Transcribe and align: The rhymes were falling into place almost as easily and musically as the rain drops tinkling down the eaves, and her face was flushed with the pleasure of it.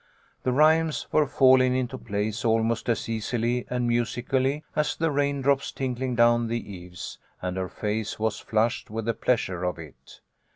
The 0.41 0.51
rhymes 0.51 1.05
were 1.11 1.27
falling 1.27 1.75
into 1.75 1.95
place 1.95 2.43
almost 2.43 2.89
as 2.89 3.07
easily 3.07 3.67
and 3.69 3.87
musically 3.87 4.63
as 4.75 4.95
the 4.95 5.11
rain 5.11 5.41
drops 5.43 5.71
tinkling 5.71 6.15
down 6.15 6.47
the 6.47 6.59
eaves, 6.73 7.19
and 7.39 7.55
her 7.55 7.69
face 7.69 8.17
was 8.17 8.39
flushed 8.39 8.89
with 8.89 9.05
the 9.05 9.13
pleasure 9.13 9.63
of 9.63 9.77
it. 9.77 10.21